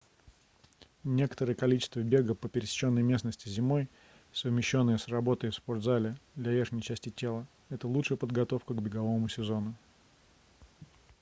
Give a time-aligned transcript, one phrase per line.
[1.03, 3.87] некоторое количество бега по пересеченной местности зимой
[4.33, 9.75] совмещённое с работой в спорт-зале для верхней части тела это лучшая подготовка к беговому сезону